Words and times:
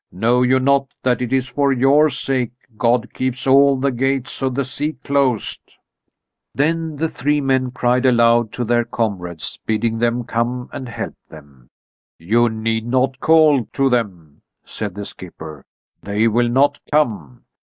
Know 0.11 0.41
you 0.41 0.59
not 0.59 0.87
that 1.03 1.21
it 1.21 1.31
is 1.31 1.47
for 1.47 1.71
your 1.71 2.09
sake 2.09 2.53
God 2.75 3.13
keeps 3.13 3.45
all 3.45 3.77
the 3.77 3.91
gates 3.91 4.41
of 4.41 4.55
the 4.55 4.65
sea 4.65 4.93
closed?" 4.93 5.77
Then 6.55 6.95
the 6.95 7.07
three 7.07 7.39
men 7.39 7.69
cried 7.69 8.07
aloud 8.07 8.51
to 8.53 8.63
their 8.65 8.83
comrades, 8.83 9.59
bidding 9.63 9.99
them 9.99 10.23
come 10.23 10.69
and 10.73 10.89
help 10.89 11.13
them. 11.29 11.67
"You 12.17 12.49
need 12.49 12.87
not 12.87 13.19
call 13.19 13.65
to 13.73 13.91
them," 13.91 14.41
said 14.65 14.95
the 14.95 15.05
skipper. 15.05 15.65
"They 16.01 16.27
will 16.27 16.49
not 16.49 16.79
come. 16.91 17.43